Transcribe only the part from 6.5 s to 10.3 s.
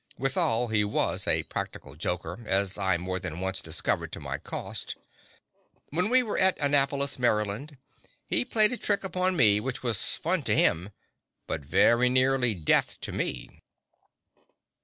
Annapolis, Maryland, he played a trick upon me which was